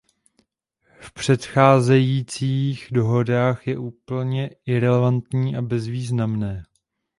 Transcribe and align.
V 0.99 1.11
předcházejících 1.13 2.87
dohodách 2.91 3.67
je 3.67 3.77
úplně 3.77 4.49
irelevantní 4.65 5.55
a 5.55 5.61
bezvýznamné. 5.61 6.63